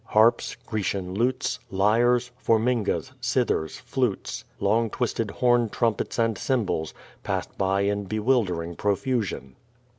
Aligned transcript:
Harps, 0.03 0.55
Grecian 0.65 1.13
lutes, 1.13 1.59
lyres, 1.69 2.31
formingas, 2.43 3.11
cithers, 3.21 3.77
flutes, 3.79 4.45
long 4.59 4.89
twisted 4.89 5.29
horn 5.29 5.69
trumpets 5.69 6.17
and 6.17 6.39
cymbals, 6.39 6.95
passed 7.21 7.55
by 7.55 7.81
in 7.81 8.05
bewildering 8.05 8.75
profusion. 8.75 9.55